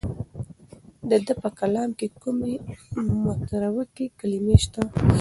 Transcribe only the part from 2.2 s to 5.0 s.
کومې متروکې کلمې شته؟